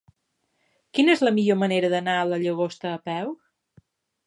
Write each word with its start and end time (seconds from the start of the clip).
Quina 0.99 1.13
és 1.17 1.21
la 1.27 1.33
millor 1.35 1.59
manera 1.65 1.93
d'anar 1.95 2.17
a 2.21 2.25
la 2.33 2.41
Llagosta 2.47 2.95
a 2.95 3.05
peu? 3.13 3.33